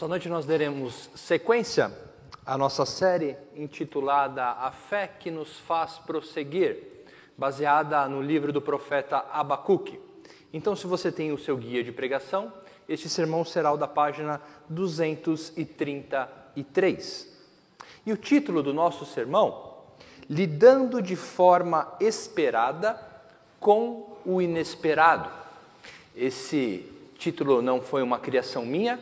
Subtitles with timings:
[0.00, 1.92] Essa noite nós daremos sequência
[2.46, 7.04] à nossa série intitulada A Fé que nos faz prosseguir,
[7.36, 10.00] baseada no livro do profeta Abacuque.
[10.54, 12.50] Então, se você tem o seu guia de pregação,
[12.88, 17.28] este sermão será o da página 233.
[18.06, 19.82] E o título do nosso sermão,
[20.30, 22.98] Lidando de forma esperada
[23.60, 25.28] com o inesperado.
[26.16, 28.98] Esse título não foi uma criação minha,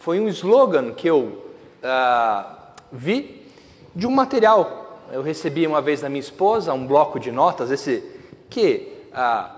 [0.00, 1.44] foi um slogan que eu
[1.84, 2.56] uh,
[2.90, 3.46] vi
[3.94, 4.98] de um material.
[5.12, 8.02] Eu recebi uma vez da minha esposa um bloco de notas, esse
[8.48, 9.50] que uh,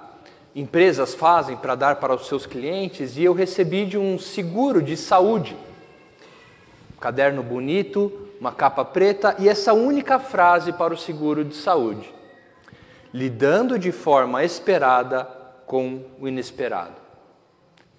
[0.55, 4.97] empresas fazem para dar para os seus clientes, e eu recebi de um seguro de
[4.97, 5.57] saúde.
[6.97, 12.13] Um caderno bonito, uma capa preta e essa única frase para o seguro de saúde:
[13.15, 15.23] lidando de forma esperada
[15.67, 17.02] com o inesperado.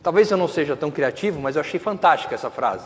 [0.04, 2.86] Talvez eu não seja tão criativo, mas eu achei fantástica essa frase.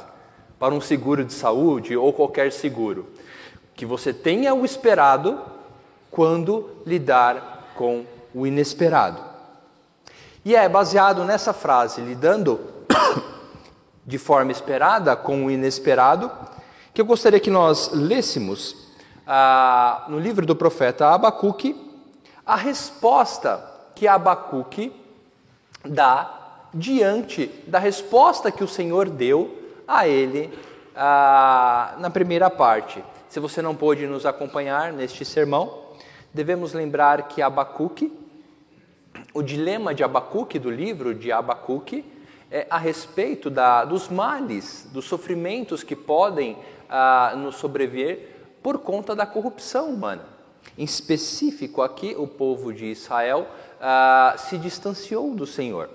[0.59, 3.07] Para um seguro de saúde ou qualquer seguro.
[3.75, 5.41] Que você tenha o esperado
[6.11, 9.19] quando lidar com o inesperado.
[10.45, 12.59] E é baseado nessa frase, lidando
[14.05, 16.31] de forma esperada com o inesperado,
[16.93, 18.75] que eu gostaria que nós lêssemos
[19.25, 21.75] ah, no livro do profeta Abacuque
[22.45, 23.61] a resposta
[23.93, 24.93] que Abacuque
[25.83, 26.36] dá
[26.73, 30.51] diante da resposta que o Senhor deu a ele
[30.95, 33.03] ah, na primeira parte.
[33.29, 35.85] Se você não pôde nos acompanhar neste sermão,
[36.33, 38.11] devemos lembrar que Abacuque,
[39.33, 42.05] o dilema de Abacuque, do livro de Abacuque,
[42.49, 46.57] é a respeito da, dos males, dos sofrimentos que podem
[46.89, 50.25] ah, nos sobreviver por conta da corrupção humana.
[50.77, 53.47] Em específico, aqui, o povo de Israel
[53.79, 55.89] ah, se distanciou do Senhor.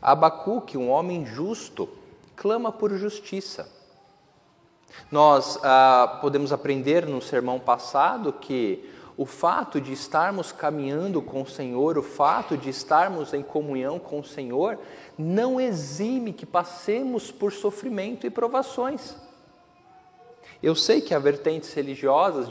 [0.00, 1.88] Abacuque, um homem justo,
[2.36, 3.68] clama por justiça.
[5.10, 11.46] Nós ah, podemos aprender no sermão passado que o fato de estarmos caminhando com o
[11.46, 14.78] Senhor, o fato de estarmos em comunhão com o Senhor,
[15.18, 19.14] não exime que passemos por sofrimento e provações.
[20.62, 22.46] Eu sei que há vertentes religiosas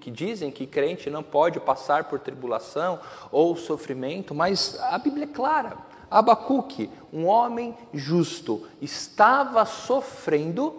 [0.00, 2.98] que dizem que crente não pode passar por tribulação
[3.30, 5.76] ou sofrimento, mas a Bíblia é clara.
[6.12, 10.74] Abacuque, um homem justo, estava sofrendo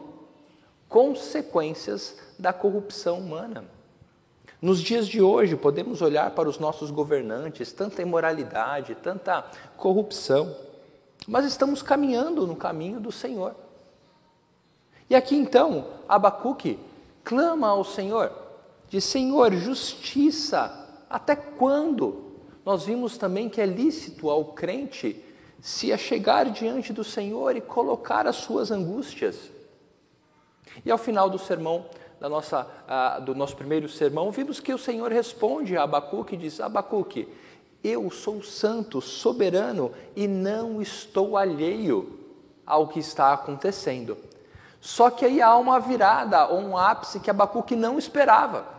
[0.87, 3.65] consequências da corrupção humana.
[4.61, 9.43] Nos dias de hoje, podemos olhar para os nossos governantes, tanta imoralidade, tanta
[9.75, 10.55] corrupção,
[11.27, 13.55] mas estamos caminhando no caminho do Senhor.
[15.09, 16.79] E aqui então, Abacuque
[17.23, 18.31] clama ao Senhor,
[18.87, 22.32] diz: Senhor, justiça, até quando?
[22.65, 25.21] Nós vimos também que é lícito ao crente
[25.61, 29.51] se achegar diante do Senhor e colocar as suas angústias.
[30.85, 31.85] E ao final do sermão,
[32.19, 32.67] da nossa,
[33.25, 37.27] do nosso primeiro sermão, vimos que o Senhor responde a Abacuque e diz: Abacuque,
[37.83, 42.19] eu sou santo, soberano e não estou alheio
[42.65, 44.17] ao que está acontecendo.
[44.79, 48.72] Só que aí há uma virada ou um ápice que Abacuque não esperava.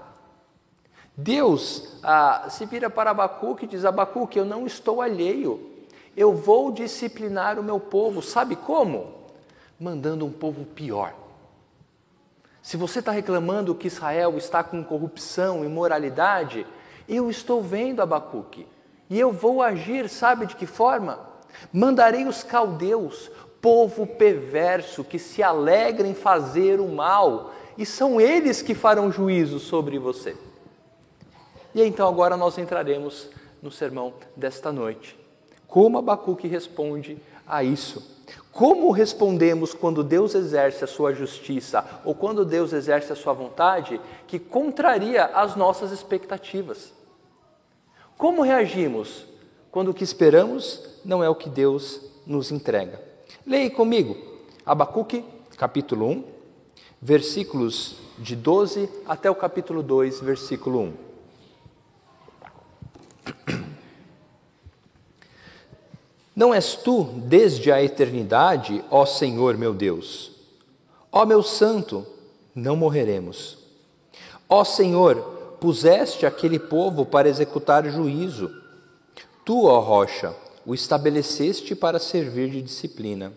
[1.16, 5.70] Deus ah, se vira para Abacuque e diz: Abacuque, eu não estou alheio,
[6.16, 8.20] eu vou disciplinar o meu povo.
[8.20, 9.14] Sabe como?
[9.78, 11.14] Mandando um povo pior.
[12.62, 16.66] Se você está reclamando que Israel está com corrupção, imoralidade,
[17.08, 18.66] eu estou vendo Abacuque
[19.10, 21.20] e eu vou agir, sabe de que forma?
[21.72, 28.62] Mandarei os caldeus, povo perverso que se alegra em fazer o mal, e são eles
[28.62, 30.36] que farão juízo sobre você.
[31.75, 33.29] E então agora nós entraremos
[33.61, 35.19] no sermão desta noite.
[35.67, 38.15] Como Abacuque responde a isso?
[38.53, 44.00] Como respondemos quando Deus exerce a sua justiça ou quando Deus exerce a sua vontade
[44.29, 46.93] que contraria as nossas expectativas?
[48.17, 49.25] Como reagimos
[49.73, 53.03] quando o que esperamos não é o que Deus nos entrega?
[53.44, 54.17] Leia comigo
[54.65, 55.25] Abacuque,
[55.59, 56.25] capítulo 1,
[57.03, 61.13] versículos de 12 até o capítulo 2, versículo 1.
[66.34, 70.32] Não és tu desde a eternidade, ó Senhor meu Deus?
[71.12, 72.04] Ó meu santo,
[72.54, 73.58] não morreremos.
[74.48, 75.16] Ó Senhor,
[75.60, 78.50] puseste aquele povo para executar juízo.
[79.44, 80.34] Tu, ó rocha,
[80.66, 83.32] o estabeleceste para servir de disciplina.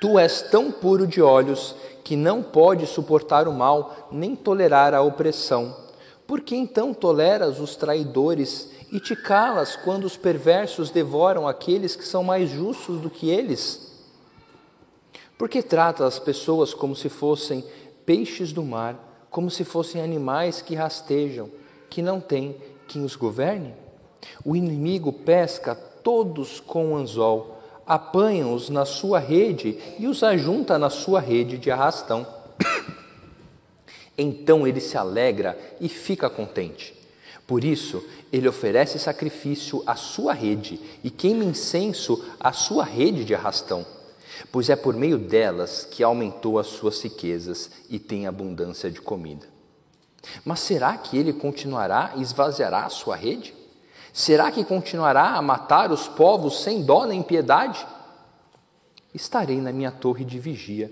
[0.00, 5.02] Tu és tão puro de olhos que não pode suportar o mal, nem tolerar a
[5.02, 5.74] opressão.
[6.26, 12.06] Por que então toleras os traidores e te calas quando os perversos devoram aqueles que
[12.06, 13.92] são mais justos do que eles?
[15.36, 17.64] Por que trata as pessoas como se fossem
[18.06, 21.50] peixes do mar, como se fossem animais que rastejam,
[21.90, 22.56] que não têm
[22.86, 23.74] quem os governe?
[24.44, 30.88] O inimigo pesca todos com o anzol, apanha-os na sua rede e os ajunta na
[30.88, 32.24] sua rede de arrastão.
[34.16, 37.03] Então ele se alegra e fica contente.
[37.46, 38.02] Por isso,
[38.32, 43.84] ele oferece sacrifício à sua rede e queima incenso à sua rede de arrastão,
[44.50, 49.46] pois é por meio delas que aumentou as suas riquezas e tem abundância de comida.
[50.42, 53.54] Mas será que ele continuará e esvaziará a sua rede?
[54.10, 57.86] Será que continuará a matar os povos sem dó nem piedade?
[59.12, 60.90] Estarei na minha torre de vigia,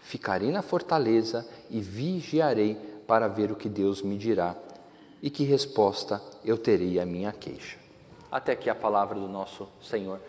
[0.00, 2.74] ficarei na fortaleza e vigiarei
[3.06, 4.56] para ver o que Deus me dirá
[5.26, 7.76] e que resposta eu terei à minha queixa.
[8.30, 10.20] Até aqui a palavra do nosso Senhor.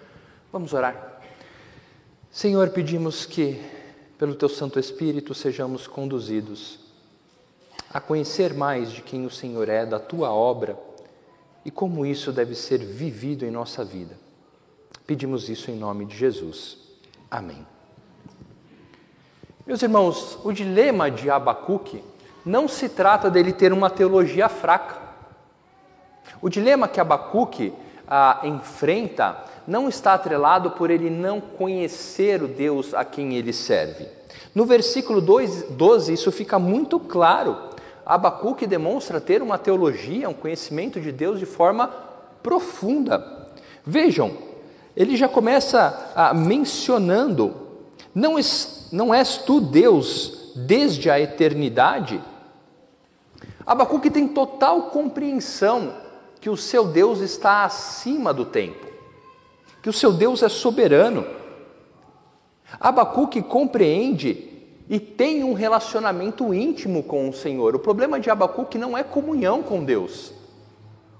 [0.51, 1.21] Vamos orar.
[2.31, 3.61] Senhor, pedimos que,
[4.17, 6.79] pelo Teu Santo Espírito, sejamos conduzidos
[7.93, 10.75] a conhecer mais de quem o Senhor é, da Tua obra
[11.63, 14.17] e como isso deve ser vivido em nossa vida.
[15.05, 16.75] Pedimos isso em nome de Jesus.
[17.29, 17.63] Amém.
[19.63, 22.03] Meus irmãos, o dilema de Abacuque
[22.47, 24.95] não se trata dele ter uma teologia fraca.
[26.41, 27.73] O dilema que Abacuque
[28.07, 34.07] ah, enfrenta não está atrelado por ele não conhecer o Deus a quem ele serve.
[34.55, 37.57] No versículo 12, isso fica muito claro.
[38.05, 41.91] Abacuque demonstra ter uma teologia, um conhecimento de Deus de forma
[42.41, 43.49] profunda.
[43.85, 44.31] Vejam,
[44.95, 47.53] ele já começa ah, mencionando:
[48.15, 52.21] não és, não és tu Deus desde a eternidade?
[53.67, 55.93] Abacuque tem total compreensão
[56.39, 58.87] que o seu Deus está acima do tempo,
[59.83, 61.27] que o seu Deus é soberano.
[62.79, 64.47] Abacuque compreende
[64.89, 67.75] e tem um relacionamento íntimo com o Senhor.
[67.75, 70.33] O problema de Abacuque não é comunhão com Deus.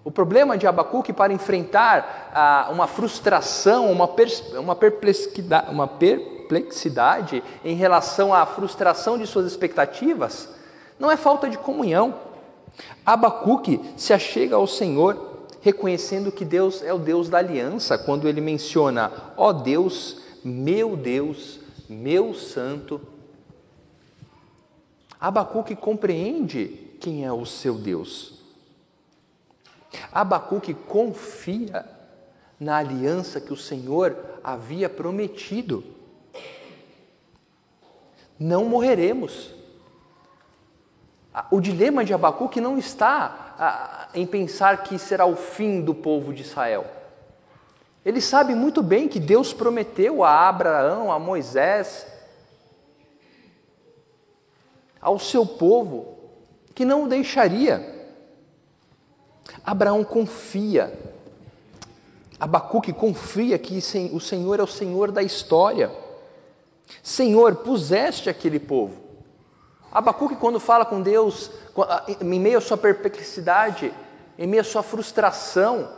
[0.06, 4.10] O problema de Abacuque para enfrentar ah, uma frustração, uma,
[4.58, 10.48] uma, perplexidade, uma perplexidade em relação à frustração de suas expectativas,
[10.98, 12.27] não é falta de comunhão.
[13.06, 18.42] Abacuque se achega ao Senhor reconhecendo que Deus é o Deus da aliança, quando ele
[18.42, 21.60] menciona: ó oh Deus, meu Deus,
[21.90, 23.02] meu santo.
[25.20, 26.68] Abacuque compreende
[27.00, 28.36] quem é o seu Deus.
[30.12, 31.86] Abacuque confia
[32.60, 35.84] na aliança que o Senhor havia prometido.
[38.40, 39.57] Não morreremos.
[41.52, 46.42] O dilema de Abacuque não está em pensar que será o fim do povo de
[46.42, 46.86] Israel.
[48.06, 52.08] Ele sabe muito bem que Deus prometeu a Abraão, a Moisés,
[55.02, 56.18] ao seu povo,
[56.74, 57.96] que não o deixaria.
[59.64, 60.98] Abraão confia,
[62.40, 63.78] Abacuque confia que
[64.14, 65.92] o Senhor é o Senhor da história.
[67.04, 69.07] Senhor, puseste aquele povo.
[69.92, 71.50] Abacuque, quando fala com Deus,
[72.22, 73.94] em meio à sua perplexidade,
[74.38, 75.90] em meio à sua frustração,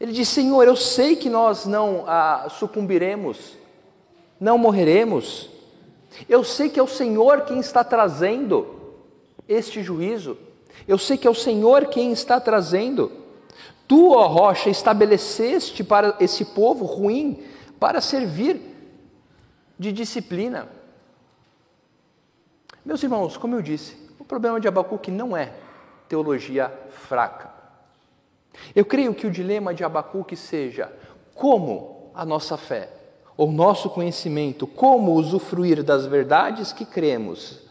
[0.00, 3.56] ele diz: Senhor, eu sei que nós não ah, sucumbiremos,
[4.38, 5.50] não morreremos,
[6.28, 8.76] eu sei que é o Senhor quem está trazendo
[9.48, 10.38] este juízo,
[10.86, 13.10] eu sei que é o Senhor quem está trazendo.
[13.88, 17.42] Tu, ó rocha, estabeleceste para esse povo ruim
[17.80, 18.60] para servir
[19.78, 20.77] de disciplina.
[22.84, 25.52] Meus irmãos, como eu disse, o problema de Abacuque não é
[26.08, 27.52] teologia fraca.
[28.74, 30.92] Eu creio que o dilema de Abacuque seja
[31.34, 32.90] como a nossa fé,
[33.36, 37.62] ou nosso conhecimento, como usufruir das verdades que cremos,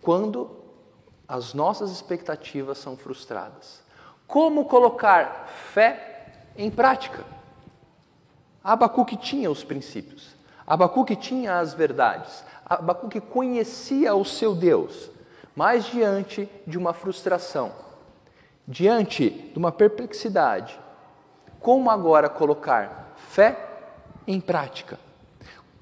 [0.00, 0.50] quando
[1.28, 3.82] as nossas expectativas são frustradas.
[4.26, 7.24] Como colocar fé em prática?
[8.64, 10.34] Abacuque tinha os princípios,
[10.66, 15.10] Abacuque tinha as verdades, Abacuque conhecia o seu Deus,
[15.56, 17.72] mas diante de uma frustração,
[18.64, 20.78] diante de uma perplexidade,
[21.58, 23.58] como agora colocar fé
[24.24, 25.00] em prática?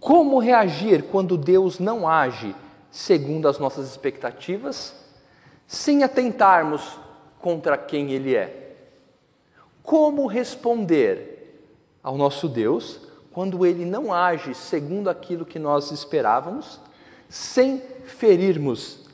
[0.00, 2.56] Como reagir quando Deus não age
[2.90, 4.94] segundo as nossas expectativas,
[5.66, 6.98] sem atentarmos
[7.38, 8.76] contra quem Ele é?
[9.82, 11.68] Como responder
[12.02, 13.07] ao nosso Deus
[13.38, 16.80] quando ele não age segundo aquilo que nós esperávamos,
[17.28, 19.08] sem ferirmos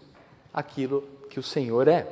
[0.50, 2.06] aquilo que o Senhor é.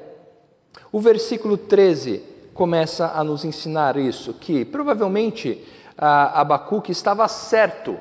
[0.92, 5.66] O versículo 13 começa a nos ensinar isso, que provavelmente
[5.97, 7.99] Abacuque estava certo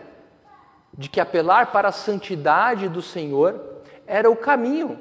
[0.94, 3.64] de que apelar para a santidade do Senhor
[4.06, 5.00] era o caminho.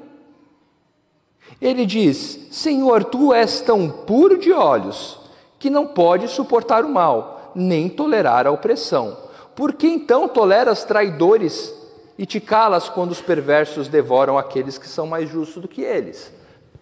[1.61, 5.19] Ele diz: Senhor, tu és tão puro de olhos
[5.59, 9.17] que não pode suportar o mal, nem tolerar a opressão.
[9.55, 11.73] Por que então toleras traidores
[12.17, 16.31] e te calas quando os perversos devoram aqueles que são mais justos do que eles?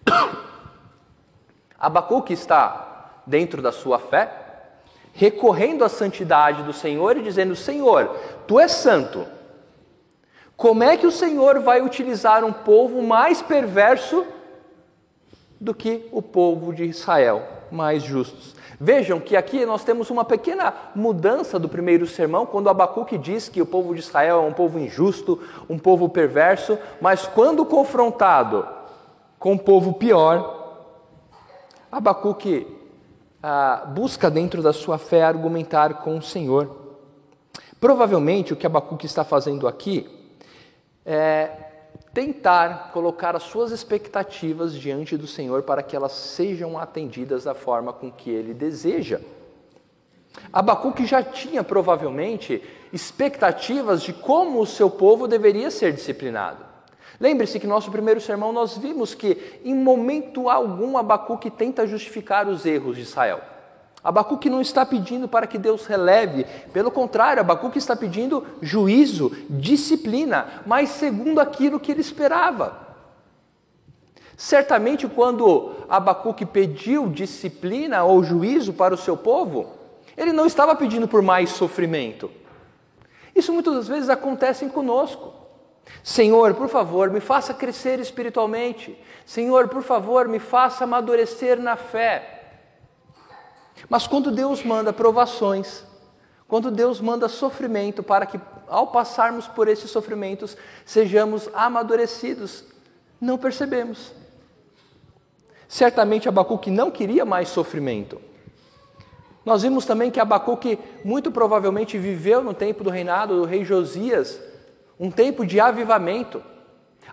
[1.78, 4.30] Abacuque está dentro da sua fé,
[5.12, 9.26] recorrendo à santidade do Senhor e dizendo: Senhor, tu és santo.
[10.56, 14.26] Como é que o Senhor vai utilizar um povo mais perverso
[15.58, 18.54] do que o povo de Israel, mais justos?
[18.78, 23.60] Vejam que aqui nós temos uma pequena mudança do primeiro sermão, quando Abacuque diz que
[23.60, 28.66] o povo de Israel é um povo injusto, um povo perverso, mas quando confrontado
[29.38, 30.86] com um povo pior,
[31.92, 32.66] Abacuque
[33.42, 36.76] ah, busca dentro da sua fé argumentar com o Senhor.
[37.80, 40.08] Provavelmente o que Abacuque está fazendo aqui
[41.04, 41.69] é
[42.12, 47.92] tentar colocar as suas expectativas diante do Senhor para que elas sejam atendidas da forma
[47.92, 49.20] com que ele deseja.
[50.52, 52.62] Abacuque já tinha provavelmente
[52.92, 56.64] expectativas de como o seu povo deveria ser disciplinado.
[57.20, 62.48] Lembre-se que no nosso primeiro sermão nós vimos que em momento algum Abacuque tenta justificar
[62.48, 63.40] os erros de Israel.
[64.02, 70.62] Abacuque não está pedindo para que Deus releve, pelo contrário, Abacuque está pedindo juízo, disciplina,
[70.64, 72.88] mas segundo aquilo que ele esperava.
[74.36, 79.74] Certamente, quando Abacuque pediu disciplina ou juízo para o seu povo,
[80.16, 82.30] ele não estava pedindo por mais sofrimento.
[83.36, 85.34] Isso muitas vezes acontece conosco.
[86.02, 88.98] Senhor, por favor, me faça crescer espiritualmente.
[89.26, 92.39] Senhor, por favor, me faça amadurecer na fé.
[93.88, 95.84] Mas quando Deus manda provações,
[96.50, 102.64] quando Deus manda sofrimento para que, ao passarmos por esses sofrimentos, sejamos amadurecidos,
[103.20, 104.12] não percebemos.
[105.68, 108.20] Certamente Abacuque não queria mais sofrimento.
[109.44, 114.40] Nós vimos também que Abacuque muito provavelmente viveu no tempo do reinado do rei Josias,
[114.98, 116.42] um tempo de avivamento.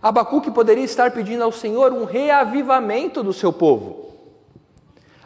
[0.01, 4.16] Abacuque poderia estar pedindo ao Senhor um reavivamento do seu povo.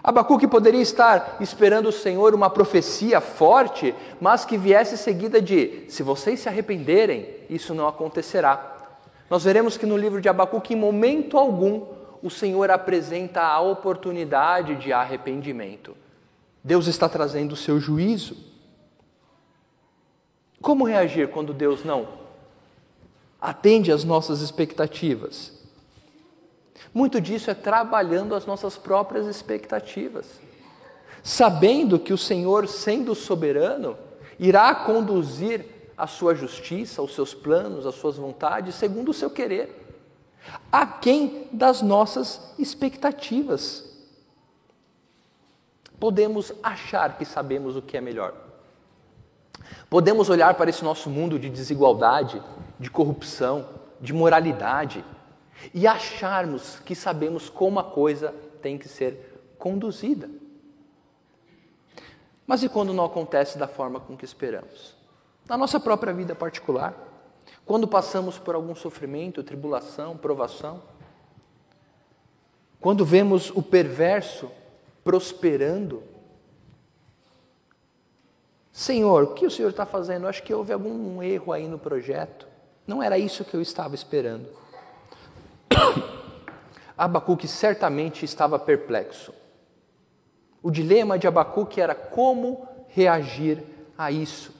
[0.04, 6.02] Abacuque poderia estar esperando o Senhor uma profecia forte, mas que viesse seguida de: se
[6.02, 8.72] vocês se arrependerem, isso não acontecerá.
[9.30, 11.86] Nós veremos que no livro de Abacuque, em momento algum,
[12.22, 15.96] o Senhor apresenta a oportunidade de arrependimento.
[16.64, 18.36] Deus está trazendo o seu juízo.
[20.62, 22.08] Como reagir quando Deus não
[23.40, 25.61] atende às nossas expectativas?
[26.94, 30.40] Muito disso é trabalhando as nossas próprias expectativas,
[31.24, 33.98] sabendo que o Senhor, sendo soberano,
[34.40, 35.66] irá conduzir
[35.98, 39.82] a sua justiça, os seus planos, as suas vontades, segundo o seu querer,
[40.72, 43.88] a quem das nossas expectativas.
[46.00, 48.34] Podemos achar que sabemos o que é melhor.
[49.88, 52.42] Podemos olhar para esse nosso mundo de desigualdade,
[52.80, 53.68] de corrupção,
[54.00, 55.06] de moralidade,
[55.74, 60.30] e acharmos que sabemos como a coisa tem que ser conduzida.
[62.46, 64.96] Mas e quando não acontece da forma com que esperamos?
[65.48, 66.96] Na nossa própria vida particular,
[67.66, 70.82] quando passamos por algum sofrimento, tribulação, provação,
[72.80, 74.50] quando vemos o perverso
[75.04, 76.04] prosperando,
[78.72, 80.28] Senhor, o que o Senhor está fazendo?
[80.28, 82.48] Acho que houve algum erro aí no projeto.
[82.88, 84.48] Não era isso que eu estava esperando.
[86.98, 89.34] Abacuque certamente estava perplexo.
[90.62, 93.64] O dilema de Abacuque era como reagir
[93.98, 94.54] a isso.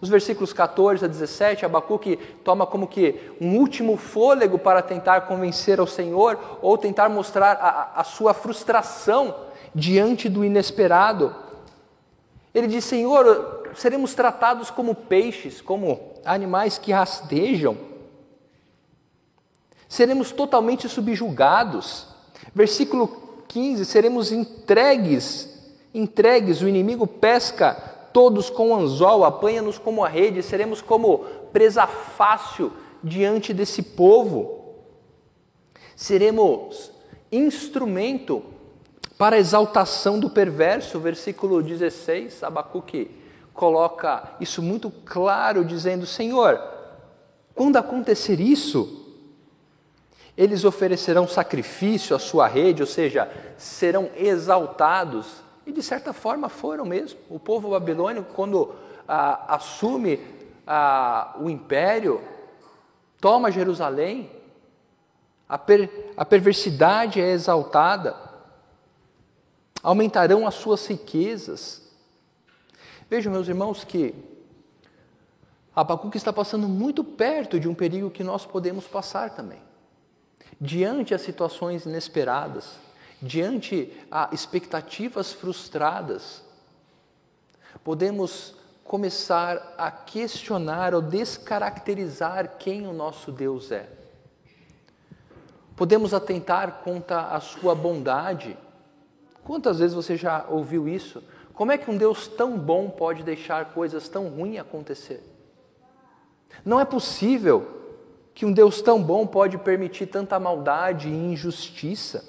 [0.00, 5.78] Os versículos 14 a 17, Abacuque toma como que um último fôlego para tentar convencer
[5.78, 9.34] ao Senhor ou tentar mostrar a, a sua frustração
[9.74, 11.34] diante do inesperado.
[12.54, 17.89] Ele diz: Senhor, seremos tratados como peixes, como animais que rastejam
[19.90, 22.06] seremos totalmente subjugados.
[22.54, 25.48] Versículo 15: seremos entregues,
[25.92, 27.74] entregues, o inimigo pesca
[28.12, 31.18] todos com anzol, apanha-nos como a rede, seremos como
[31.52, 34.76] presa fácil diante desse povo.
[35.94, 36.90] Seremos
[37.30, 38.42] instrumento
[39.18, 43.10] para a exaltação do perverso, versículo 16, Abacuque
[43.52, 46.60] coloca isso muito claro, dizendo: Senhor,
[47.54, 48.99] quando acontecer isso,
[50.40, 55.26] eles oferecerão sacrifício à sua rede, ou seja, serão exaltados.
[55.66, 57.20] E de certa forma foram mesmo.
[57.28, 58.74] O povo babilônico, quando
[59.06, 60.18] ah, assume
[60.66, 62.22] ah, o império,
[63.20, 64.30] toma Jerusalém,
[65.46, 68.16] a, per, a perversidade é exaltada,
[69.82, 71.86] aumentarão as suas riquezas.
[73.10, 74.14] Vejam, meus irmãos, que
[75.76, 79.68] Abacuque está passando muito perto de um perigo que nós podemos passar também.
[80.60, 82.74] Diante as situações inesperadas,
[83.22, 86.42] diante a expectativas frustradas,
[87.82, 93.88] podemos começar a questionar ou descaracterizar quem o nosso Deus é.
[95.76, 98.54] Podemos atentar contra a sua bondade.
[99.42, 101.22] Quantas vezes você já ouviu isso?
[101.54, 105.22] Como é que um Deus tão bom pode deixar coisas tão ruins acontecer?
[106.64, 107.79] Não é possível
[108.40, 112.24] que um Deus tão bom pode permitir tanta maldade e injustiça.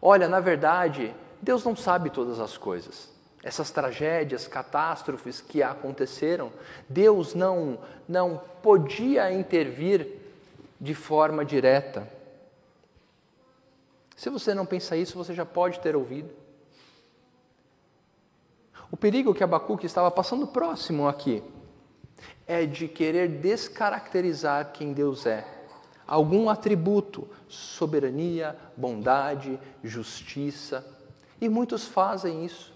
[0.00, 3.08] Olha, na verdade, Deus não sabe todas as coisas.
[3.42, 6.52] Essas tragédias, catástrofes que aconteceram,
[6.88, 10.06] Deus não não podia intervir
[10.80, 12.08] de forma direta.
[14.14, 16.30] Se você não pensa isso, você já pode ter ouvido.
[18.92, 21.42] O perigo que Abacuque estava passando próximo aqui
[22.52, 25.46] é de querer descaracterizar quem Deus é.
[26.06, 30.86] Algum atributo, soberania, bondade, justiça.
[31.40, 32.72] E muitos fazem isso.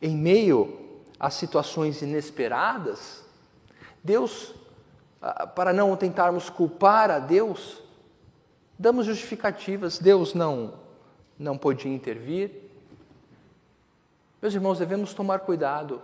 [0.00, 3.22] Em meio a situações inesperadas,
[4.02, 4.54] Deus,
[5.20, 7.82] ah, para não tentarmos culpar a Deus,
[8.78, 9.98] damos justificativas.
[9.98, 10.74] Deus não,
[11.38, 12.50] não podia intervir.
[14.40, 16.00] Meus irmãos, devemos tomar cuidado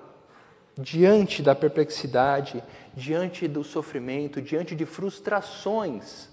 [0.77, 2.63] diante da perplexidade,
[2.95, 6.29] diante do sofrimento, diante de frustrações,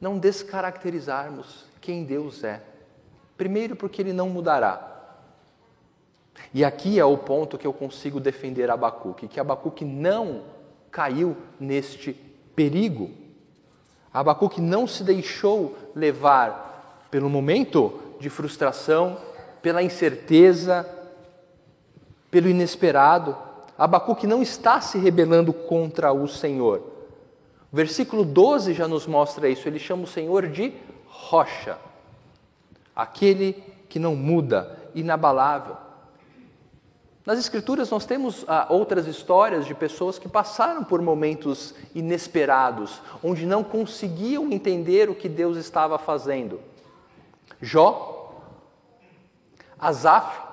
[0.00, 2.62] não descaracterizarmos quem Deus é.
[3.36, 4.86] Primeiro, porque Ele não mudará.
[6.54, 10.44] E aqui é o ponto que eu consigo defender Abacuque, que Abacuque não
[10.90, 12.12] caiu neste
[12.56, 13.10] perigo.
[14.12, 19.18] Abacuque não se deixou levar pelo momento de frustração,
[19.62, 20.88] pela incerteza,
[22.30, 23.36] pelo inesperado.
[23.76, 26.82] Abacuque não está se rebelando contra o Senhor.
[27.72, 29.66] O versículo 12 já nos mostra isso.
[29.68, 30.72] Ele chama o Senhor de
[31.06, 31.78] rocha,
[32.94, 33.52] aquele
[33.88, 35.76] que não muda, inabalável.
[37.24, 43.44] Nas Escrituras nós temos ah, outras histórias de pessoas que passaram por momentos inesperados, onde
[43.44, 46.60] não conseguiam entender o que Deus estava fazendo.
[47.60, 48.42] Jó,
[49.78, 50.49] Asaf,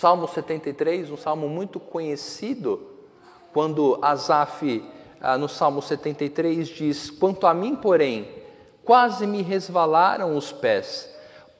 [0.00, 2.80] Salmo 73, um salmo muito conhecido,
[3.52, 4.82] quando Asaf,
[5.20, 8.26] ah, no Salmo 73, diz: Quanto a mim, porém,
[8.82, 11.14] quase me resvalaram os pés,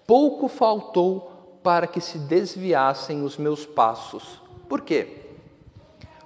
[0.07, 4.41] pouco faltou para que se desviassem os meus passos.
[4.67, 5.19] Por quê?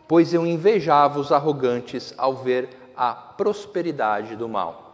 [0.07, 4.85] Pois eu invejava os arrogantes ao ver a prosperidade do mal.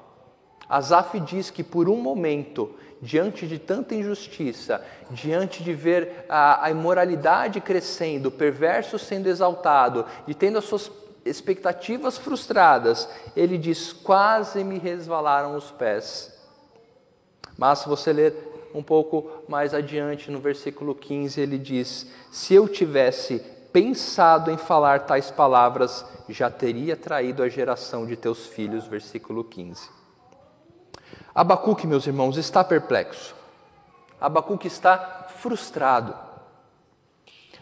[0.67, 6.71] Asaf diz que por um momento diante de tanta injustiça, diante de ver a, a
[6.71, 10.91] imoralidade crescendo, o perverso sendo exaltado e tendo as suas
[11.25, 16.39] expectativas frustradas, ele diz: Quase me resvalaram os pés.
[17.57, 18.35] Mas se você ler
[18.75, 25.01] um pouco mais adiante, no versículo 15, ele diz: Se eu tivesse pensado em falar
[25.01, 28.87] tais palavras, já teria traído a geração de teus filhos.
[28.87, 30.00] Versículo 15.
[31.35, 33.35] Abacuque, meus irmãos, está perplexo.
[34.21, 36.15] Abacuque está frustrado.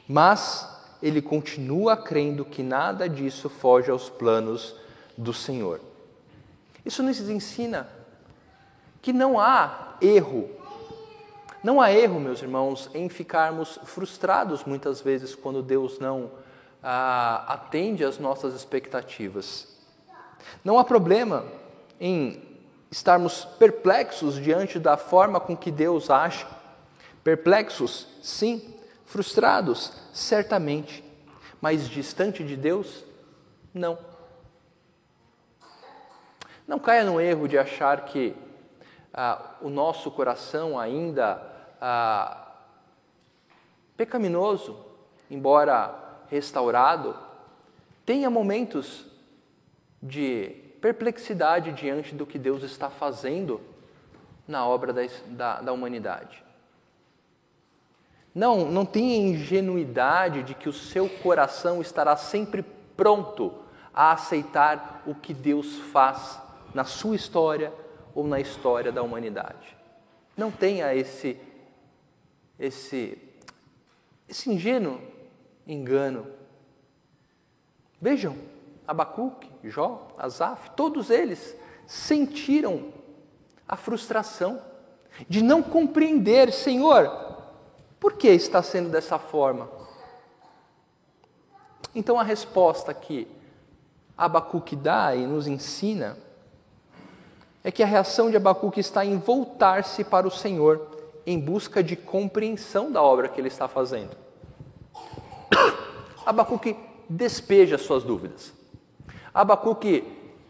[0.08, 0.68] Mas
[1.02, 4.74] ele continua crendo que nada disso foge aos planos
[5.16, 5.80] do Senhor.
[6.84, 7.88] Isso nos ensina
[9.02, 10.48] que não há erro.
[11.62, 16.30] Não há erro, meus irmãos, em ficarmos frustrados muitas vezes quando Deus não
[16.82, 19.68] ah, atende às nossas expectativas.
[20.64, 21.44] Não há problema
[22.00, 22.47] em
[22.90, 26.46] estarmos perplexos diante da forma com que Deus age.
[27.22, 28.74] Perplexos, sim.
[29.04, 31.02] Frustrados, certamente.
[31.60, 33.04] Mas distante de Deus,
[33.72, 33.98] não.
[36.66, 38.36] Não caia no erro de achar que
[39.12, 41.42] ah, o nosso coração ainda
[41.80, 42.48] ah,
[43.96, 44.78] pecaminoso,
[45.30, 45.94] embora
[46.28, 47.16] restaurado,
[48.04, 49.06] tenha momentos
[50.02, 53.60] de perplexidade diante do que Deus está fazendo
[54.46, 56.42] na obra da, da, da humanidade.
[58.34, 62.64] Não, não tenha ingenuidade de que o seu coração estará sempre
[62.96, 63.52] pronto
[63.92, 66.40] a aceitar o que Deus faz
[66.72, 67.72] na sua história
[68.14, 69.76] ou na história da humanidade.
[70.36, 71.36] Não tenha esse,
[72.58, 73.18] esse,
[74.28, 75.00] esse ingênuo
[75.66, 76.26] engano.
[78.00, 78.36] Vejam,
[78.88, 81.54] Abacuque, Jó, Asaf, todos eles
[81.86, 82.90] sentiram
[83.68, 84.62] a frustração
[85.28, 87.36] de não compreender, Senhor,
[88.00, 89.68] por que está sendo dessa forma?
[91.94, 93.28] Então a resposta que
[94.16, 96.16] Abacuque dá e nos ensina
[97.62, 100.96] é que a reação de Abacuque está em voltar-se para o Senhor
[101.26, 104.16] em busca de compreensão da obra que ele está fazendo.
[106.24, 106.74] Abacuque
[107.06, 108.56] despeja suas dúvidas.
[109.38, 110.02] Abacuque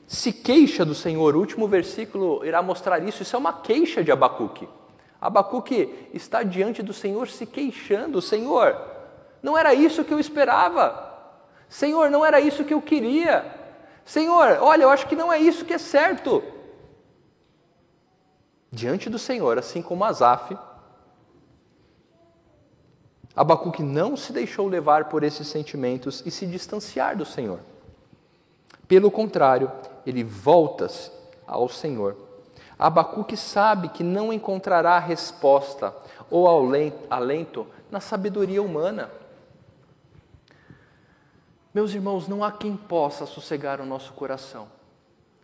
[0.07, 1.37] se queixa do Senhor.
[1.37, 3.23] O último versículo irá mostrar isso.
[3.23, 4.67] Isso é uma queixa de Abacuque.
[5.21, 8.81] Abacuque está diante do Senhor se queixando: Senhor,
[9.43, 11.07] não era isso que eu esperava.
[11.69, 13.45] Senhor, não era isso que eu queria.
[14.07, 16.43] Senhor, olha, eu acho que não é isso que é certo.
[18.73, 20.57] Diante do Senhor, assim como Asaf,
[23.37, 27.61] Abacuque não se deixou levar por esses sentimentos e se distanciar do Senhor.
[28.89, 29.71] Pelo contrário,
[30.07, 31.13] ele volta-se
[31.47, 32.17] ao Senhor.
[32.79, 35.95] Abacuque sabe que não encontrará resposta
[36.31, 36.49] ou
[37.11, 39.11] alento na sabedoria humana.
[41.75, 44.69] Meus irmãos, não há quem possa sossegar o nosso coração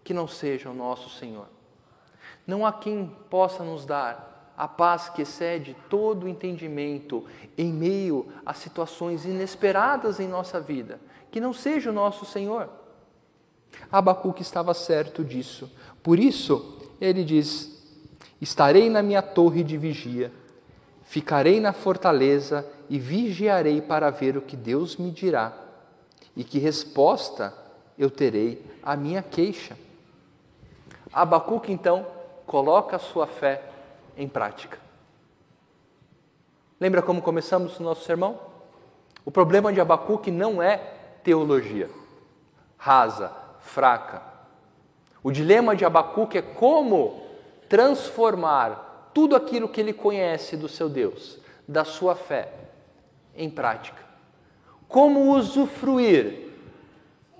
[0.03, 1.47] que não seja o nosso Senhor.
[2.47, 7.25] Não há quem possa nos dar a paz que excede todo o entendimento
[7.57, 12.69] em meio a situações inesperadas em nossa vida, que não seja o nosso Senhor.
[13.91, 15.71] Abacuque estava certo disso.
[16.03, 17.83] Por isso, ele diz:
[18.41, 20.33] Estarei na minha torre de vigia,
[21.03, 25.53] ficarei na fortaleza e vigiarei para ver o que Deus me dirá
[26.37, 27.55] e que resposta
[27.99, 29.77] eu terei à minha queixa.
[31.13, 32.07] Abacuque então
[32.47, 33.63] coloca a sua fé
[34.17, 34.79] em prática.
[36.81, 38.39] Lembra como começamos o nosso sermão?
[39.25, 40.77] O problema de Abacuque não é
[41.23, 41.89] teologia
[42.85, 43.33] rasa,
[43.65, 44.23] fraca.
[45.23, 47.23] O dilema de Abacuque é como
[47.69, 52.53] transformar tudo aquilo que ele conhece do seu Deus, da sua fé,
[53.35, 54.03] em prática.
[54.87, 56.51] Como usufruir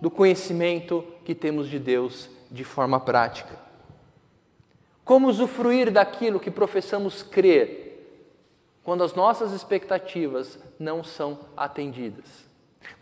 [0.01, 3.59] do conhecimento que temos de Deus de forma prática.
[5.05, 7.83] Como usufruir daquilo que professamos crer
[8.83, 12.45] quando as nossas expectativas não são atendidas?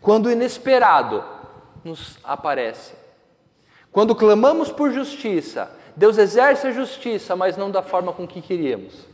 [0.01, 1.23] Quando o inesperado
[1.83, 3.02] nos aparece.
[3.93, 9.05] Quando clamamos por justiça, Deus exerce a justiça, mas não da forma com que queríamos.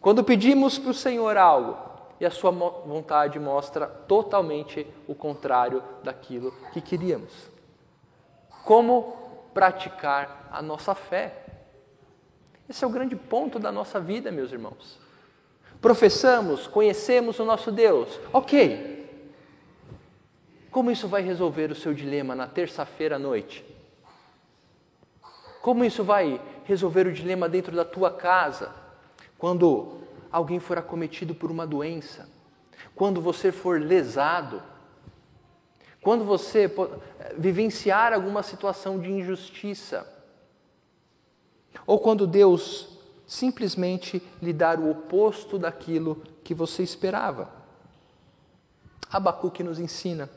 [0.00, 1.76] Quando pedimos para o Senhor algo
[2.20, 7.32] e a sua vontade mostra totalmente o contrário daquilo que queríamos.
[8.64, 9.16] Como
[9.52, 11.34] praticar a nossa fé?
[12.68, 14.96] Esse é o grande ponto da nossa vida, meus irmãos.
[15.80, 18.99] Professamos, conhecemos o nosso Deus, ok.
[20.70, 23.64] Como isso vai resolver o seu dilema na terça-feira à noite?
[25.60, 28.72] Como isso vai resolver o dilema dentro da tua casa,
[29.36, 29.98] quando
[30.30, 32.28] alguém for acometido por uma doença,
[32.94, 34.62] quando você for lesado,
[36.00, 36.72] quando você
[37.36, 40.06] vivenciar alguma situação de injustiça?
[41.86, 42.88] Ou quando Deus
[43.26, 47.48] simplesmente lhe dar o oposto daquilo que você esperava.
[49.10, 50.28] Abacuque nos ensina: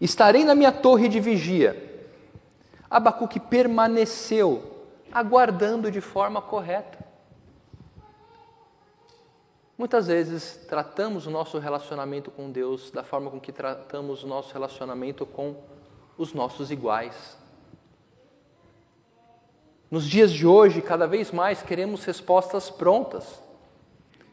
[0.00, 1.92] Estarei na minha torre de vigia.
[2.90, 4.74] Abacuque permaneceu
[5.12, 6.98] aguardando de forma correta.
[9.76, 14.52] Muitas vezes tratamos o nosso relacionamento com Deus da forma com que tratamos o nosso
[14.52, 15.56] relacionamento com
[16.16, 17.36] os nossos iguais.
[19.90, 23.40] Nos dias de hoje, cada vez mais queremos respostas prontas.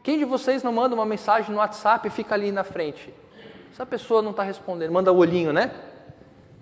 [0.04, 3.14] Quem de vocês não manda uma mensagem no WhatsApp e fica ali na frente?
[3.72, 5.72] Essa pessoa não está respondendo, manda o olhinho, né?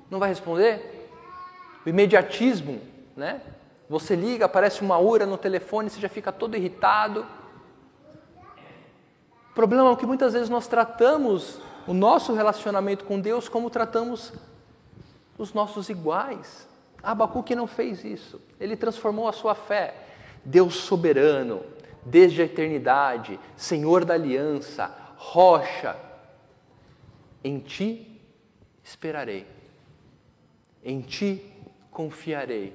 [0.10, 1.10] Não vai responder?
[1.86, 2.80] O imediatismo,
[3.17, 3.41] né?
[3.89, 7.26] Você liga, aparece uma ura no telefone, você já fica todo irritado.
[9.52, 14.32] O problema é que muitas vezes nós tratamos o nosso relacionamento com Deus como tratamos
[15.38, 16.67] os nossos iguais.
[17.02, 18.39] Abacuque não fez isso.
[18.60, 19.95] Ele transformou a sua fé.
[20.45, 21.62] Deus soberano,
[22.06, 26.09] desde a eternidade, Senhor da aliança, rocha.
[27.43, 28.21] Em ti
[28.84, 29.45] esperarei.
[30.84, 31.43] Em ti
[31.91, 32.73] confiarei.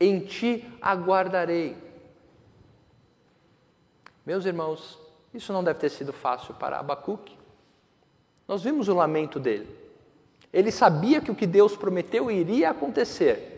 [0.00, 1.76] Em ti aguardarei.
[4.24, 4.98] Meus irmãos,
[5.34, 7.36] isso não deve ter sido fácil para Abacuque.
[8.46, 9.68] Nós vimos o lamento dele.
[10.52, 13.52] Ele sabia que o que Deus prometeu iria acontecer.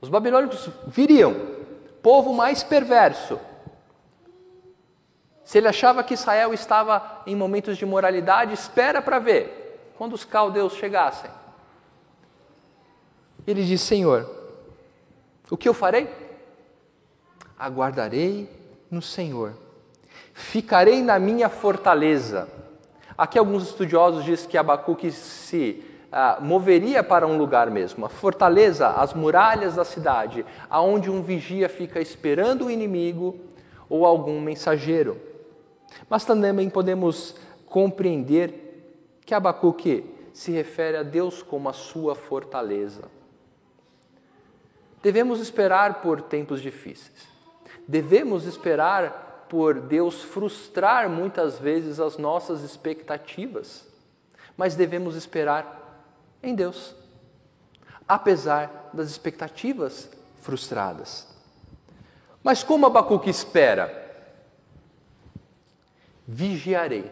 [0.00, 1.34] Os babilônicos viriam,
[2.02, 3.38] povo mais perverso,
[5.52, 10.24] Se ele achava que Israel estava em momentos de moralidade, espera para ver quando os
[10.24, 11.30] caldeus chegassem.
[13.46, 14.26] Ele diz: Senhor,
[15.50, 16.08] o que eu farei?
[17.58, 18.48] Aguardarei
[18.90, 19.52] no Senhor,
[20.32, 22.48] ficarei na minha fortaleza.
[23.18, 28.88] Aqui alguns estudiosos dizem que Abacuque se ah, moveria para um lugar mesmo, a fortaleza,
[28.88, 33.38] as muralhas da cidade, aonde um vigia fica esperando o inimigo
[33.86, 35.30] ou algum mensageiro.
[36.08, 37.34] Mas também podemos
[37.66, 38.62] compreender
[39.24, 43.02] que Abacuque se refere a Deus como a sua fortaleza.
[45.02, 47.28] Devemos esperar por tempos difíceis.
[47.86, 53.86] Devemos esperar por Deus frustrar muitas vezes as nossas expectativas.
[54.56, 56.04] Mas devemos esperar
[56.42, 56.94] em Deus,
[58.06, 61.28] apesar das expectativas frustradas.
[62.42, 64.01] Mas como Abacuque espera?
[66.34, 67.10] Vigiarei.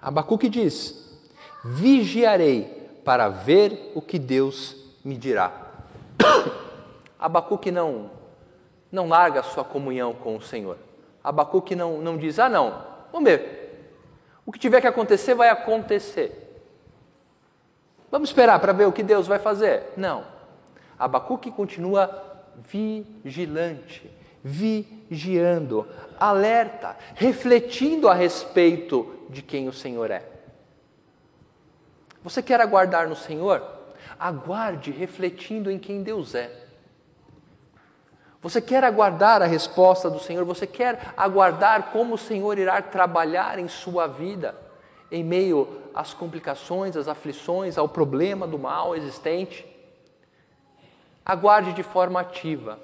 [0.00, 1.20] Abacuque diz:
[1.62, 2.64] Vigiarei
[3.04, 5.52] para ver o que Deus me dirá.
[7.20, 8.10] Abacuque não,
[8.90, 10.78] não larga a sua comunhão com o Senhor.
[11.22, 12.82] Abacuque não, não diz, ah não,
[13.12, 14.00] vamos ver,
[14.46, 16.64] o que tiver que acontecer vai acontecer.
[18.10, 19.92] Vamos esperar para ver o que Deus vai fazer.
[19.94, 20.24] Não.
[20.98, 24.10] Abacuque continua vigilante,
[25.08, 25.86] vigiando,
[26.18, 30.24] alerta, refletindo a respeito de quem o Senhor é.
[32.22, 33.62] Você quer aguardar no Senhor?
[34.18, 36.66] Aguarde refletindo em quem Deus é.
[38.40, 40.44] Você quer aguardar a resposta do Senhor?
[40.44, 44.54] Você quer aguardar como o Senhor irá trabalhar em sua vida,
[45.10, 49.66] em meio às complicações, às aflições, ao problema do mal existente?
[51.24, 52.78] Aguarde de forma ativa,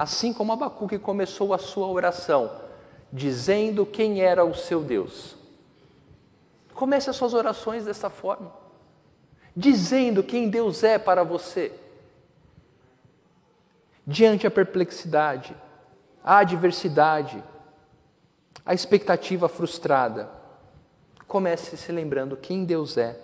[0.00, 2.52] assim como Abacuque começou a sua oração,
[3.12, 5.34] dizendo quem era o seu Deus.
[6.72, 8.52] Comece as suas orações dessa forma,
[9.56, 11.72] dizendo quem Deus é para você
[14.06, 15.56] diante a perplexidade,
[16.22, 17.42] a adversidade,
[18.64, 20.30] a expectativa frustrada.
[21.26, 23.20] Comece se lembrando quem Deus é.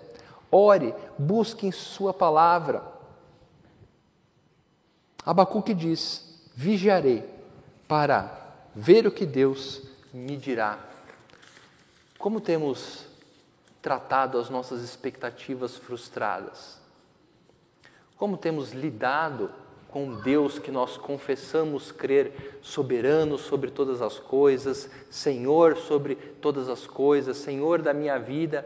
[0.51, 2.83] Ore, busque em Sua palavra.
[5.25, 7.29] Abacuque diz: Vigiarei
[7.85, 9.81] para ver o que Deus
[10.13, 10.79] me dirá.
[12.17, 13.05] Como temos
[13.81, 16.79] tratado as nossas expectativas frustradas?
[18.15, 19.51] Como temos lidado
[19.89, 26.87] com Deus que nós confessamos crer soberano sobre todas as coisas, Senhor sobre todas as
[26.87, 28.65] coisas, Senhor da minha vida,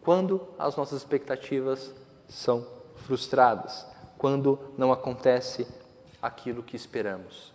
[0.00, 1.94] quando as nossas expectativas
[2.28, 3.86] são frustradas,
[4.16, 5.66] quando não acontece
[6.24, 7.52] aquilo que esperamos.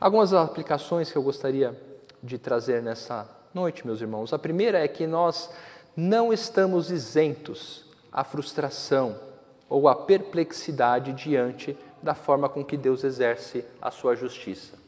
[0.00, 1.78] Algumas aplicações que eu gostaria
[2.22, 4.32] de trazer nessa noite, meus irmãos.
[4.32, 5.50] A primeira é que nós
[5.94, 9.20] não estamos isentos à frustração
[9.68, 14.78] ou à perplexidade diante da forma com que Deus exerce a sua justiça.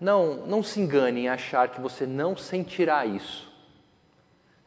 [0.00, 3.48] Não, não se engane em achar que você não sentirá isso.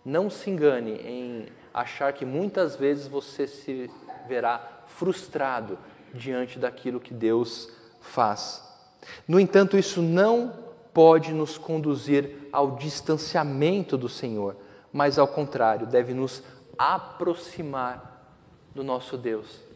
[0.04, 3.92] Não se engane em achar que muitas vezes você se
[4.28, 5.78] verá frustrado
[6.14, 7.70] diante daquilo que Deus
[8.00, 8.64] faz.
[9.28, 10.54] No entanto, isso não
[10.94, 14.56] pode nos conduzir ao distanciamento do Senhor,
[14.92, 16.44] mas ao contrário, deve nos
[16.78, 18.26] aproximar
[18.74, 19.72] do nosso Deus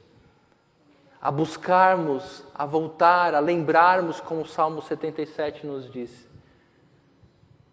[1.25, 6.11] a buscarmos, a voltar, a lembrarmos, como o Salmo 77 nos diz,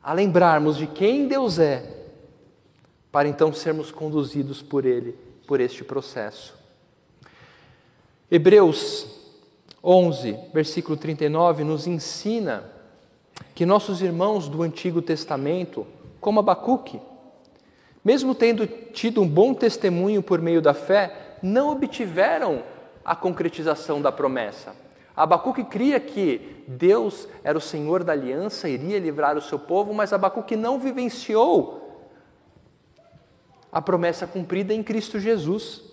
[0.03, 2.09] a lembrarmos de quem Deus é,
[3.13, 5.13] para então sermos conduzidos por Ele,
[5.47, 6.62] por este processo.
[8.35, 9.07] Hebreus
[9.85, 12.65] 11, versículo 39, nos ensina
[13.55, 15.87] que nossos irmãos do Antigo Testamento,
[16.19, 16.99] como Abacuque,
[18.03, 22.63] mesmo tendo tido um bom testemunho por meio da fé, não obtiveram
[23.05, 24.75] a concretização da promessa.
[25.15, 30.11] Abacuque cria que Deus era o Senhor da aliança, iria livrar o seu povo, mas
[30.11, 32.09] Abacuque não vivenciou
[33.71, 35.92] a promessa cumprida em Cristo Jesus.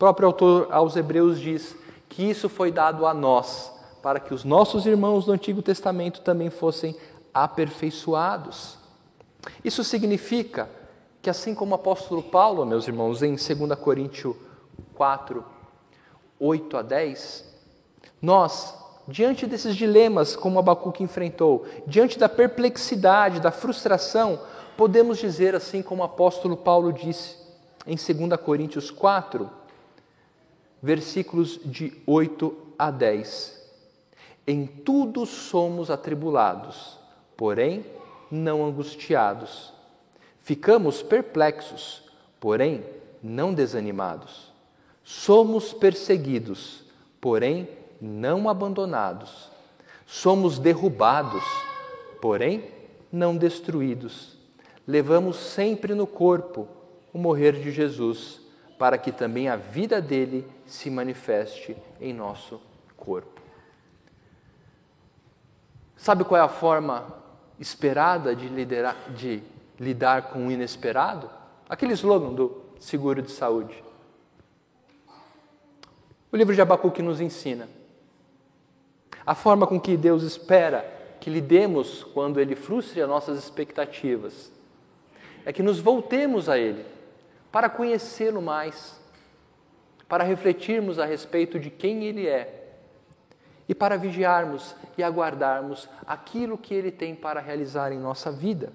[0.00, 1.76] Próprio autor aos Hebreus diz
[2.08, 3.70] que isso foi dado a nós,
[4.02, 6.96] para que os nossos irmãos do Antigo Testamento também fossem
[7.34, 8.78] aperfeiçoados.
[9.62, 10.70] Isso significa
[11.20, 14.34] que, assim como o apóstolo Paulo, meus irmãos, em 2 Coríntios
[14.94, 15.44] 4,
[16.40, 17.44] 8 a 10,
[18.22, 18.74] nós,
[19.06, 24.40] diante desses dilemas como Abacuque enfrentou, diante da perplexidade, da frustração,
[24.78, 27.36] podemos dizer assim como o apóstolo Paulo disse
[27.86, 29.59] em 2 Coríntios 4,
[30.82, 33.60] versículos de 8 a 10.
[34.46, 36.98] Em tudo somos atribulados,
[37.36, 37.84] porém
[38.30, 39.72] não angustiados.
[40.40, 42.02] Ficamos perplexos,
[42.38, 42.84] porém
[43.22, 44.50] não desanimados.
[45.04, 46.84] Somos perseguidos,
[47.20, 47.68] porém
[48.00, 49.50] não abandonados.
[50.06, 51.44] Somos derrubados,
[52.20, 52.64] porém
[53.12, 54.36] não destruídos.
[54.86, 56.66] Levamos sempre no corpo
[57.12, 58.39] o morrer de Jesus,
[58.80, 62.58] para que também a vida dele se manifeste em nosso
[62.96, 63.38] corpo.
[65.98, 67.14] Sabe qual é a forma
[67.58, 69.42] esperada de, liderar, de
[69.78, 71.28] lidar com o inesperado?
[71.68, 73.84] Aquele slogan do seguro de saúde.
[76.32, 77.68] O livro de Abacuque nos ensina
[79.26, 80.90] a forma com que Deus espera
[81.20, 84.50] que lidemos quando Ele frustre as nossas expectativas
[85.44, 86.98] é que nos voltemos a Ele
[87.50, 89.00] para conhecê-lo mais,
[90.08, 92.60] para refletirmos a respeito de quem Ele é
[93.68, 98.72] e para vigiarmos e aguardarmos aquilo que Ele tem para realizar em nossa vida.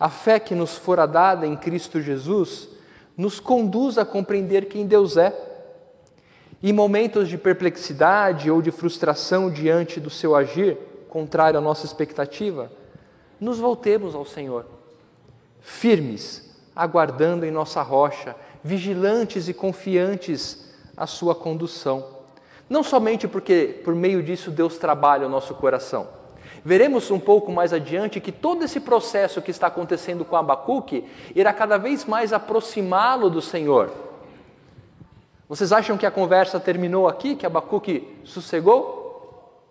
[0.00, 2.68] A fé que nos fora dada em Cristo Jesus
[3.16, 5.34] nos conduz a compreender quem Deus é.
[6.62, 10.76] Em momentos de perplexidade ou de frustração diante do seu agir,
[11.08, 12.70] contrário à nossa expectativa,
[13.40, 14.66] nos voltemos ao Senhor,
[15.60, 16.45] firmes,
[16.76, 22.06] aguardando em nossa rocha, vigilantes e confiantes a sua condução.
[22.68, 26.08] Não somente porque por meio disso Deus trabalha o nosso coração,
[26.66, 31.52] Veremos um pouco mais adiante que todo esse processo que está acontecendo com Abacuque irá
[31.52, 33.92] cada vez mais aproximá-lo do Senhor.
[35.48, 39.62] Vocês acham que a conversa terminou aqui, que Abacuque sossegou?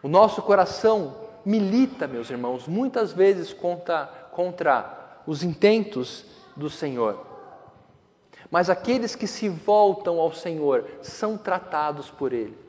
[0.00, 1.12] O nosso coração
[1.44, 6.24] milita, meus irmãos, muitas vezes contra, contra os intentos
[6.56, 7.24] do Senhor.
[8.50, 12.66] Mas aqueles que se voltam ao Senhor são tratados por Ele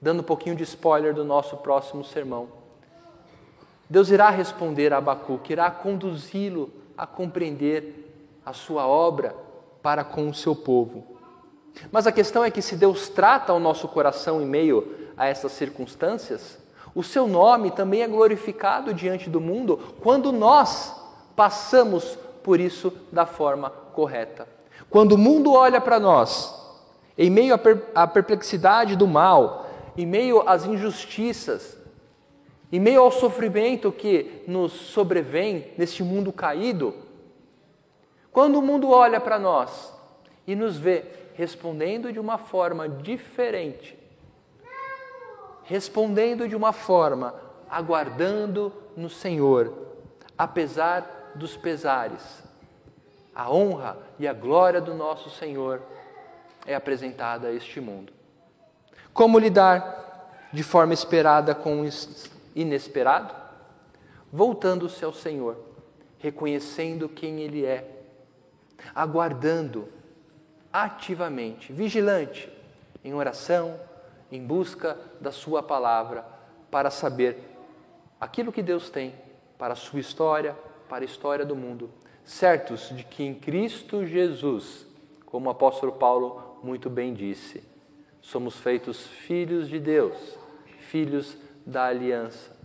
[0.00, 2.48] dando um pouquinho de spoiler do nosso próximo sermão.
[3.88, 9.34] Deus irá responder a Abacuque, irá conduzi-lo a compreender a sua obra
[9.82, 11.04] para com o seu povo.
[11.90, 15.52] Mas a questão é que se Deus trata o nosso coração em meio a essas
[15.52, 16.58] circunstâncias,
[16.94, 20.94] o seu nome também é glorificado diante do mundo quando nós
[21.36, 24.48] passamos por isso da forma correta.
[24.90, 26.54] Quando o mundo olha para nós,
[27.16, 27.54] em meio
[27.94, 31.76] à perplexidade do mal, em meio às injustiças,
[32.72, 36.94] em meio ao sofrimento que nos sobrevém neste mundo caído,
[38.32, 39.94] quando o mundo olha para nós
[40.46, 43.98] e nos vê respondendo de uma forma diferente,
[45.64, 47.34] respondendo de uma forma
[47.68, 49.72] aguardando no Senhor,
[50.36, 52.42] apesar dos pesares,
[53.34, 55.82] a honra e a glória do nosso Senhor
[56.66, 58.12] é apresentada a este mundo.
[59.12, 61.88] Como lidar de forma esperada com o
[62.54, 63.34] inesperado?
[64.32, 65.58] Voltando-se ao Senhor,
[66.18, 68.04] reconhecendo quem Ele é,
[68.94, 69.88] aguardando
[70.72, 72.50] ativamente, vigilante,
[73.04, 73.78] em oração,
[74.32, 76.24] em busca da Sua palavra,
[76.70, 77.38] para saber
[78.20, 79.14] aquilo que Deus tem
[79.56, 80.56] para a sua história,
[80.88, 81.90] para a história do mundo,
[82.24, 84.86] certos de que em Cristo Jesus,
[85.24, 87.62] como o apóstolo Paulo muito bem disse,
[88.20, 90.36] somos feitos filhos de Deus,
[90.78, 92.56] filhos da aliança.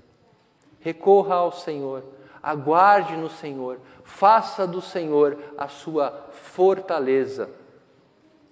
[0.79, 2.03] Recorra ao Senhor,
[2.41, 7.49] aguarde no Senhor, faça do Senhor a sua fortaleza,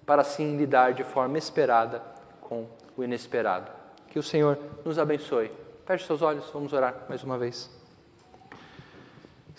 [0.06, 2.02] para assim lidar de forma esperada
[2.40, 3.70] com o inesperado.
[4.08, 5.50] Que o Senhor nos abençoe.
[5.84, 7.70] Feche seus olhos, vamos orar mais uma vez.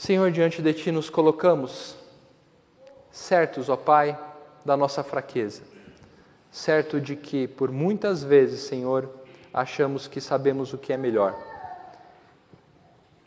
[0.02, 1.96] Senhor, diante de Ti nos colocamos,
[3.12, 4.18] certos, ó Pai,
[4.66, 5.62] da nossa fraqueza
[6.52, 9.10] certo de que por muitas vezes, Senhor,
[9.54, 11.36] achamos que sabemos o que é melhor.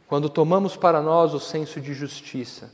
[0.07, 2.71] Quando tomamos para nós o senso de justiça,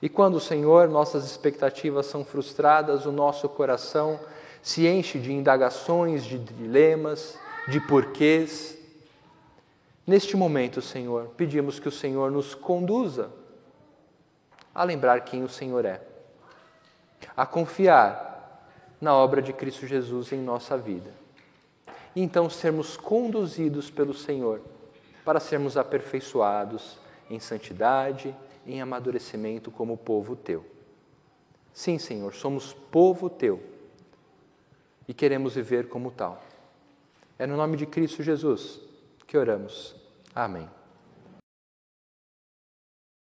[0.00, 4.18] e quando, Senhor, nossas expectativas são frustradas, o nosso coração
[4.60, 7.38] se enche de indagações, de dilemas,
[7.68, 8.78] de porquês.
[10.06, 13.30] Neste momento, Senhor, pedimos que o Senhor nos conduza
[14.74, 16.00] a lembrar quem o Senhor é,
[17.36, 18.66] a confiar
[19.00, 21.12] na obra de Cristo Jesus em nossa vida.
[22.16, 24.60] E então sermos conduzidos pelo Senhor
[25.24, 26.98] para sermos aperfeiçoados
[27.30, 28.34] em santidade,
[28.66, 30.64] em amadurecimento como povo teu.
[31.72, 33.62] Sim, Senhor, somos povo teu
[35.06, 36.42] e queremos viver como tal.
[37.38, 38.80] É no nome de Cristo Jesus
[39.32, 39.96] que oramos.
[40.34, 40.81] Amém.